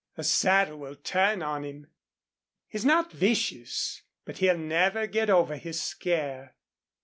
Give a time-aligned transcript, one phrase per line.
[0.17, 1.85] A saddle will turn on him.
[2.67, 6.55] He's not vicious, but he'll never get over his scare.